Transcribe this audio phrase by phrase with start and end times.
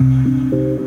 [0.00, 0.85] うん